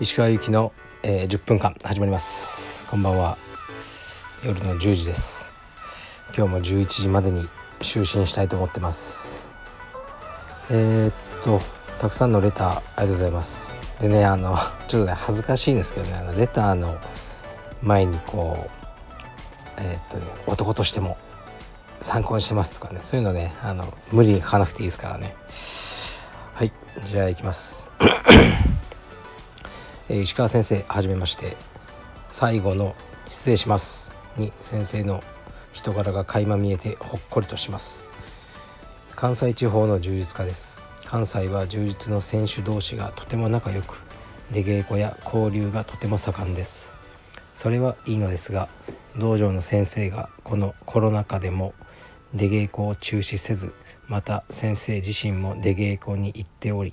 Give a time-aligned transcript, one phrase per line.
[0.00, 2.86] 石川由紀の、えー、10分間始まります。
[2.86, 3.36] こんばんは。
[4.42, 5.50] 夜の10時です。
[6.34, 7.46] 今日も11時までに
[7.80, 9.46] 就寝したいと思ってます。
[10.70, 11.12] えー、っ
[11.44, 11.60] と
[12.00, 13.76] たくさんのレターありがとうございます。
[14.00, 14.56] でねあの
[14.88, 16.98] ちょっとね恥ずかしいんですけどねあのレターの
[17.82, 18.70] 前にこう
[19.78, 21.18] えー、っとね男としても
[22.04, 25.34] 参考にしてますとかねそういうのねあの無理に書かなくていいですからね。
[26.52, 26.72] はい
[27.10, 27.88] じゃあ行きます。
[30.10, 31.56] え石川先生はじめまして。
[32.30, 32.96] 最後の
[33.28, 35.22] 「失礼します」に先生の
[35.72, 38.04] 人柄が垣間見えてほっこりとします。
[39.14, 40.82] 関西地方の充実家です。
[41.06, 44.02] 関西は充実の選手同士がとても仲良く
[44.50, 46.98] 出稽古や交流がとても盛んです。
[47.52, 48.68] それはいいのですが
[49.16, 51.72] 道場の先生がこのコロナ禍でも
[52.34, 53.72] 出稽古を中止せず
[54.08, 56.92] また先生自身も出稽古に行っており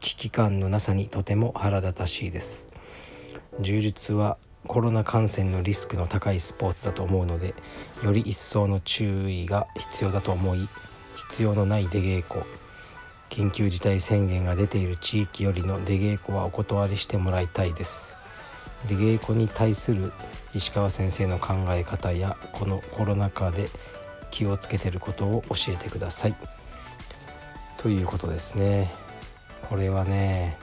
[0.00, 2.70] 危機感のなさにとても腹立たしいです。
[3.60, 7.54] 柔術はコロナ感染のリスクの高いスポーツだと思うので
[8.02, 10.68] より一層の注意が必要だと思い
[11.16, 12.44] 必要のない出稽古
[13.28, 18.14] 緊急事態宣言が出ている地域よりの出稽古はお断りしてもらいたいです。
[18.88, 20.12] 出稽古に対する
[20.54, 23.68] 石川先生の考え方やこのコロナ禍で
[24.30, 26.36] 気をつけてることを教えてください
[27.76, 28.90] ということですね
[29.68, 30.58] これはね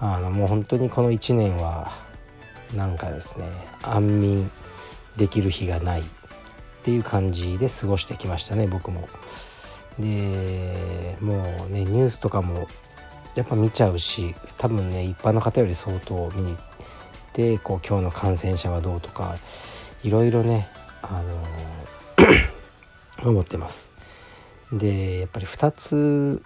[0.00, 1.92] あのもう本当にこの1年は
[2.74, 3.46] なんかですね
[3.82, 4.50] 安眠
[5.16, 6.04] できる日がないっ
[6.82, 9.08] ていう感じで過ごしてきましたね僕も。
[9.98, 12.66] でもうねニュースとかも
[13.34, 16.58] やっぱ見ちゃうし多分ね一般の方より相当見に行っ
[17.32, 19.36] てこう今日の感染者はどうとか
[20.02, 20.68] いろいろね
[21.02, 21.46] あの
[23.30, 23.92] 思ってます。
[24.72, 26.42] でやっぱり2つ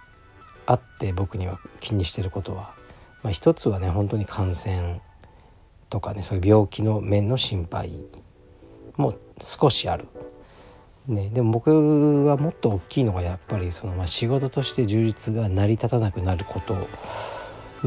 [0.65, 2.73] あって僕には気にしてることは、
[3.23, 5.01] まあ、一つはね本当に感染
[5.89, 7.91] とかねそういう病気の面の心配
[8.97, 10.07] も少しある。
[11.07, 16.75] ね、でも僕はもっと大きいのがやっぱりその、まあ、仕事として充実が成り立たなくなること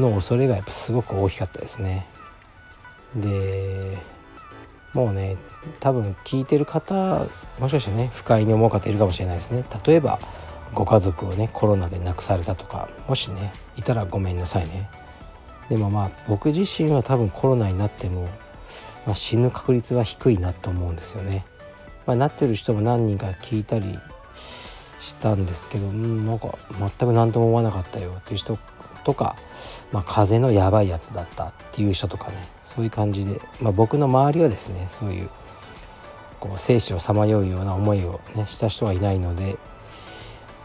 [0.01, 2.07] の恐れがやっぱすごく大きかったですね。
[3.15, 3.99] で
[4.93, 5.37] もうね
[5.79, 7.25] 多分聞いてる方
[7.59, 9.63] もしかしてね不快に思う方いるかもしれないですね。
[9.85, 10.19] 例えば
[10.73, 14.89] ご家族をねコロナで亡くされたとかもしねいたらごめんなさいね。
[15.69, 18.23] でもまあ僕自身は多分コロナになっても、
[19.05, 21.45] まあ、死ぬ確率は低いなと思うんですよね、
[22.05, 23.97] まあ、なってる人も何人か聞いたり
[24.35, 28.59] したんですけどうんなんか全く何とも思わなかったよっていう人
[29.05, 29.37] とか、
[29.93, 32.35] まあ、風邪のやばいやつだったっていう人とかね。
[32.75, 35.29] そういう感じで、まあ、僕の周りはですねそういう
[36.39, 39.57] こう生死をさまようような思いを、ね、した人はいないので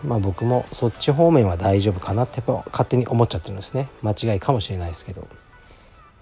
[0.05, 3.89] まあ僕もそっち方面は大丈夫かなってやっぱ勝手に思っちゃってるんですね。
[4.03, 5.27] 間違いかもしれないですけど。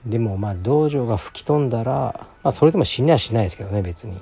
[0.07, 4.21] でもまあ道場が吹き飛んだら、まあ、それでも死にはしないですけどね別に。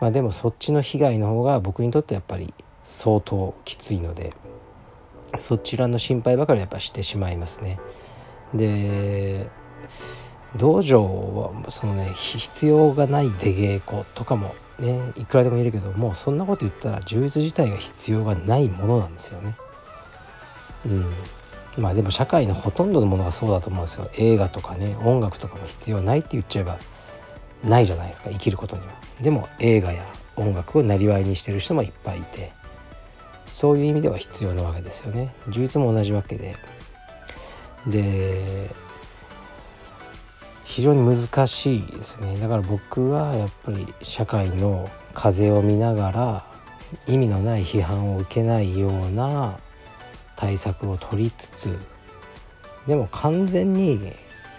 [0.00, 4.32] まあでもそっちの被害の方が僕にとってやっぱり相当きついので
[5.38, 7.78] そちらの心配ばかりやっぱしてしまいますね。
[8.54, 9.48] で
[10.56, 19.56] 道場はそのね必要がない出稽古とかもねいくらでもいるけどもうそんなこと言ったら充実自体が必要がないものなんですよね。
[20.86, 21.04] うん。
[21.78, 24.10] まあでも社会のほとんどのものがそうだと思うんですよ。
[24.18, 26.78] 映画とかね音楽とかも必要ないって言っちゃえば
[27.64, 28.92] ないじゃないですか生きることには。
[29.20, 30.04] でも映画や
[30.36, 32.52] 音楽をなりわいにしてる人もいっぱいいて
[33.46, 35.34] そういう意味では必要なわけですよね。
[35.48, 36.56] 充実も同じわけで。
[37.86, 38.70] で
[40.64, 42.38] 非常に難しいですね。
[42.38, 46.44] だから僕はやっぱり社会の風を見ながら
[47.06, 49.58] 意味のない批判を受けないような
[50.36, 51.78] 対策を取りつつ
[52.86, 54.12] でも完全に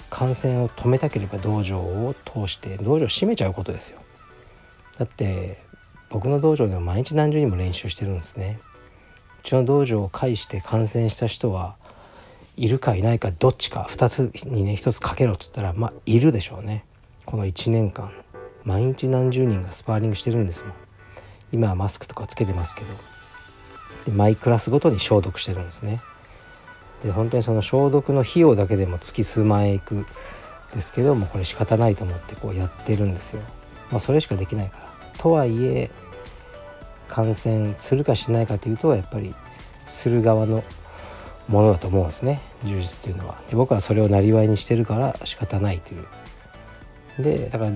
[0.10, 4.00] 感染を止めたければ道場を通して道場を閉めちゃうことですよ。
[4.98, 5.62] だって
[6.10, 8.60] 僕の道場でも毎日何十人も練習してるんですね。
[9.44, 11.76] うちの道場を介して感染した人は
[12.56, 16.86] いるかいないかどっちか2つにね1つかけろっつったらまあいるでしょうね。
[17.26, 18.12] この1年間
[18.64, 20.74] 毎日何十人がスパーリングしてるんですもん。
[21.52, 22.88] 今はマスクとかつけてますけど。
[24.06, 26.02] でマイクラスごとに消毒してるんですね。
[27.04, 30.06] で本当にその消毒の費用だけでも月数万円いく
[30.74, 33.42] ですけどもこれ仕方ないと思ってこうやってるんですよ。
[33.92, 34.94] まあそれしかできないから。
[35.18, 35.90] とはいえ
[37.08, 39.36] 感染するかしないかというとやっぱり
[39.86, 40.64] する側の
[41.48, 42.42] ものだと思うんですね。
[42.64, 43.36] 充実というのは。
[43.50, 46.06] で僕はそれをなりわいにしてるから仕方ないという。
[47.24, 47.72] でだから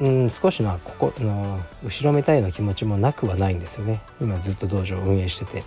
[0.00, 4.00] うん、少しのここの後ろめたいような気持ちもなくはないんですよね。
[4.20, 5.62] 今ずっと道場を運営してて。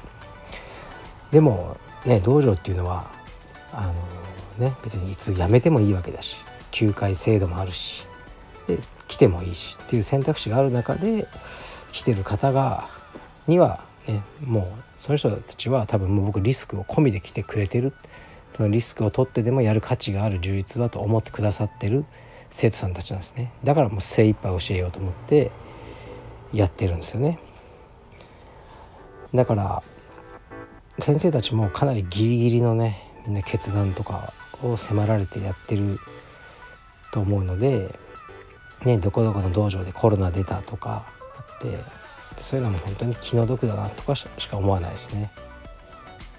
[1.32, 3.10] でもね道場っていうのは
[3.72, 3.88] あ
[4.60, 6.38] のね別にいつ辞めてもいいわけだし
[6.70, 8.06] 休会制度もあるし
[8.68, 8.78] で
[9.08, 11.28] 来てもいいしっていう選択肢がある中で
[11.92, 12.88] 来てる方が
[13.48, 17.92] にはねもうその人たちは多分もう僕リスクを込みで来てくれてる。
[18.56, 22.06] そのリスクを取ってでもやる価値がある充実だと思ってくださってる。
[22.50, 23.52] 生徒さんたちなんですね。
[23.66, 25.52] だからもう精一杯教えようと思って。
[26.54, 27.40] やってるんですよね。
[29.34, 29.84] だから
[31.00, 36.00] 先生たちもかなりギリギリのねみんな決断とかを迫られてやってる
[37.12, 37.98] と思うので、
[38.86, 42.03] ね、どこどこの道場でコロナ出たとかあって。
[42.42, 45.32] そういうのも本当に気の毒だなとかしか思わないですね。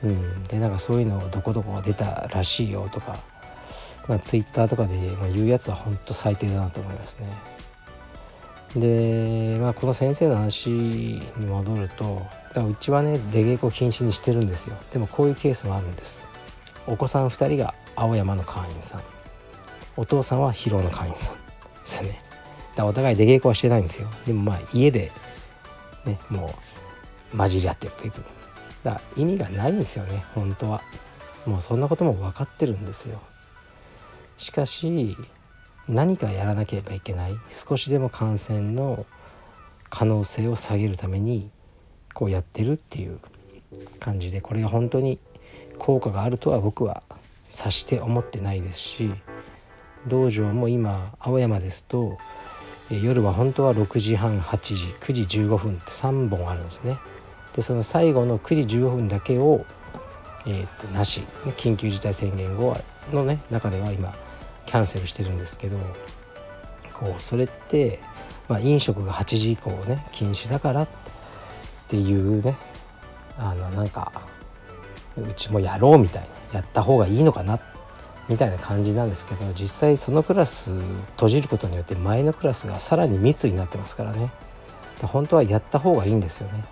[0.02, 3.16] うん、でなんかそういうのをどこどこが出たらしいよとか、
[4.06, 4.98] まあ、ツイッターとかで
[5.32, 7.26] 言うやつは本当最低だなと思いますね。
[8.76, 14.76] で、まあ、この先生の話に戻るとだからうちはね出稽古禁止にしてるんですよ。
[14.92, 16.26] でもこういうケースもあるんです。
[16.86, 19.00] お子さん2人が青山の会員さん。
[19.96, 21.40] お父さんは広尾の会員さんで
[21.84, 22.20] すね。
[22.70, 24.08] だからお互い出稽古はしてないんですよ。
[24.26, 25.12] でもまあ家で
[26.06, 26.54] ねも
[27.32, 28.24] う混じり合ってるといつも。
[28.82, 30.82] だから意味がないんですよね本当は。
[31.46, 33.20] もうそんなことも分かってるんですよ。
[34.38, 35.16] しかし
[35.88, 37.34] 何かやらなければいけない。
[37.50, 39.06] 少しでも感染の
[39.90, 41.50] 可能性を下げるために
[42.14, 43.20] こうやってるっていう
[44.00, 45.18] 感じでこれが本当に
[45.78, 47.02] 効果があるとは僕は
[47.48, 49.10] 察して思ってないですし
[50.06, 52.18] 道場も今青山ですと
[52.90, 56.98] 夜は本当は6時半8時9時15分って3本あるんですね。
[57.56, 59.64] でその最後の9時15分だけを、
[60.46, 61.22] えー、となし
[61.56, 62.76] 緊急事態宣言後
[63.12, 64.14] のね中では今
[64.66, 65.78] キャンセルしてるんですけど
[66.92, 68.00] こうそれって、
[68.48, 70.88] まあ、飲食が8時以降ね禁止だからっ
[71.88, 72.56] ていうね
[73.38, 74.12] あのなんか
[75.16, 76.22] うちもやろうみたい
[76.52, 77.73] なやった方がいいのかなって
[78.28, 80.72] みたいな感じなんですけど実際そのクラス
[81.16, 84.30] 閉じることによって前のクラスがさらに密になってますからね。
[85.02, 86.64] 本当はやった方がいいんですよね。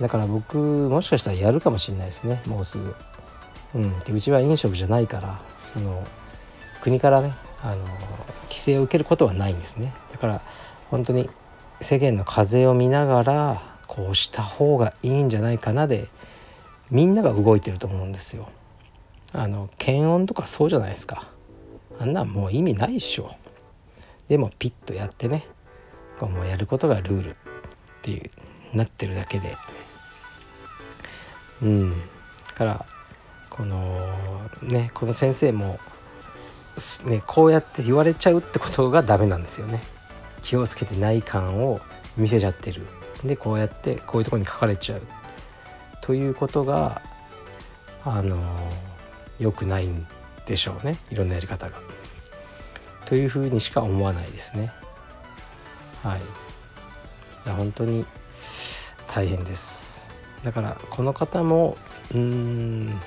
[0.00, 2.42] だから僕もしかしたらやるかもしれないですね。
[2.46, 2.94] もうすぐ、
[3.74, 5.40] うん、でうちは飲食じゃないから
[5.72, 6.06] その
[6.80, 7.84] 国からねあの
[8.44, 9.92] 規制を受けることはないんですね。
[10.12, 10.40] だから
[10.90, 11.28] 本当に
[11.80, 16.08] 世間の風を見ながらこうした方がいいんじゃないかなで
[16.90, 18.48] みんなが動いてると思うんですよ。
[19.32, 21.28] あの検温とかそうじゃないですか。
[21.98, 23.30] あんなんもう意味ないっしょ。
[24.28, 25.46] でもピッとやってね。
[26.18, 27.34] こうもうやることがルールっ
[28.02, 28.30] ていう
[28.76, 29.56] なってるだけで。
[31.62, 31.94] うん。
[32.54, 32.86] から
[33.50, 33.98] この
[34.62, 35.78] ねこの先生も
[37.04, 39.82] ねこうやって言われちゃうってことがダメなんですよね。
[40.42, 41.80] 気をつけてない感を
[42.16, 42.86] 見せちゃってる。
[43.24, 45.02] でこうやってこういうとこに書かれちゃう。
[46.00, 47.02] ということが
[48.04, 48.36] あの
[49.38, 50.06] 良くないん
[50.46, 51.78] でしょうねいろんなやり方が。
[53.04, 54.72] というふうにしか思わないですね。
[56.02, 56.20] はい。
[57.50, 58.04] 本当に
[59.06, 60.10] 大変です。
[60.42, 61.76] だからこの方も
[62.12, 63.00] うーん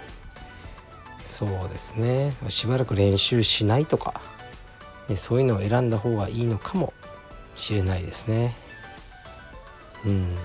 [1.25, 4.19] そうですねしばらく練習しないとか、
[5.07, 6.93] ね、そういうのを選んだ方がいいのかも
[7.55, 8.55] しれないですね。
[10.05, 10.35] うん。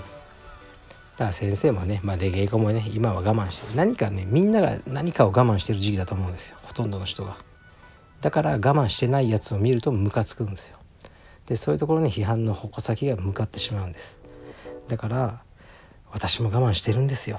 [1.17, 7.37] だから先生もね、まあ、出稽古もね今は我慢して何かねみんなが何かを我慢してる時期だと思うんですよほとんどの人が。
[8.21, 10.79] だから我慢してないやつを見るとムカつくんですよ。
[11.47, 14.19] でそういうところに批判の矛先が向かってしまうんです。
[14.89, 15.43] だから
[16.11, 17.39] 私も我慢してるんですよ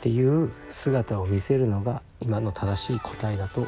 [0.00, 3.66] っていう姿を見せるのが今の正しい答えだと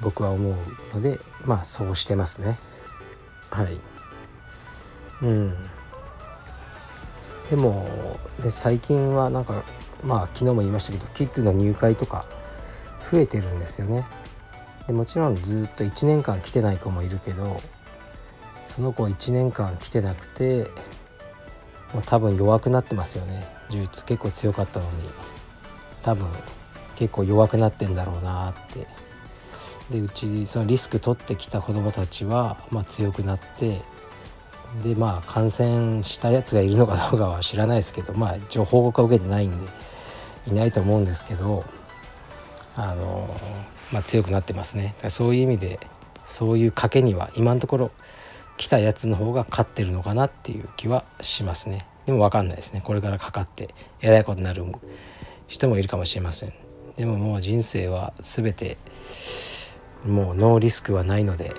[0.00, 0.54] 僕は思う
[0.94, 2.58] のでまあそうしてますね。
[3.50, 3.80] はい。
[5.22, 5.56] うん。
[7.50, 7.86] でも、
[8.42, 9.62] ね、最近はなんか
[10.04, 12.26] まあ昨日も言いましたけどキッズの入会とか
[13.10, 14.06] 増えてるんですよね。
[14.86, 17.60] でもちろんずっと1年間来てない子もいるけど
[18.66, 20.66] その子1年間来てなくて
[21.92, 23.46] もう多分弱くなってますよね。
[23.70, 25.08] 充実結構強かったのに。
[26.02, 26.26] 多分
[26.96, 28.86] 結構弱くなってんだろうなって。
[29.90, 33.80] でうちそのリスク取ってきた子どもたちは、まあ、強くなって
[34.82, 39.56] でまあ感染したやつがいるのかどうかは知らないですけどまあ一応報告は受けてないんで
[40.46, 41.64] いないと思うんですけど
[42.76, 43.28] あの
[43.92, 44.94] まあ強くなってますね。
[45.08, 45.80] そういう意味で
[46.26, 47.90] そういう賭けには今のところ
[48.56, 51.86] 来たやつの方が勝ってるのかなっていう気はしますね。
[52.06, 52.82] でも分かんないですね。
[52.82, 54.64] これからかかってえらいことになる
[55.46, 56.52] 人もいるかもしれません。
[56.96, 58.76] でももう人生は全て
[60.04, 61.54] もうノーリスクはないので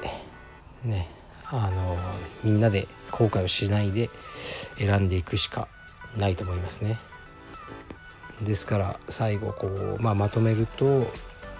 [0.83, 1.09] ね。
[1.51, 1.98] あの
[2.44, 4.10] みんなで後悔をしないで
[4.77, 5.68] 選んでいくしか
[6.18, 7.00] ないと思いますね。
[8.41, 11.00] ですから最後こう、まあ、まとめると、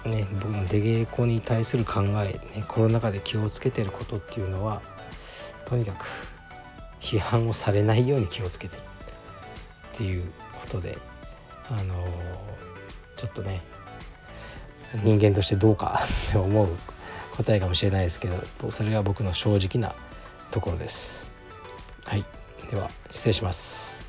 [0.06, 4.80] ね、僕の出稽古に対する考え、ね、コロナ禍で気をつけてることっていうのは
[5.66, 6.06] とにかく
[7.00, 8.82] 批判をされないように気をつけてる
[9.92, 10.24] っていう
[10.60, 10.96] ことで
[11.70, 12.06] あの
[13.16, 13.62] ちょっとね
[15.04, 16.68] 人間としてどうかって思う
[17.42, 19.94] 答えかもしれないですけどそれが僕の正直な
[20.50, 21.32] ところです。
[22.04, 22.24] はい、
[22.70, 23.99] では失礼します。